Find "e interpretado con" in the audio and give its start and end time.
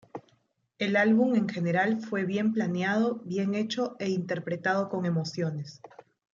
3.99-5.05